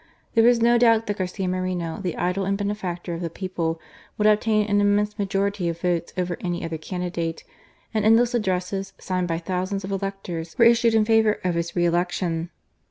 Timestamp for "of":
3.13-3.21, 5.69-5.79, 9.83-9.91, 11.43-11.53